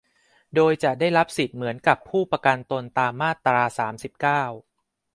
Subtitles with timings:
[0.55, 2.83] โดยจะได้รับสิทธิ์เหมือนกับผู้ประกันตน
[3.21, 4.43] มาตรา สามสิบเก้า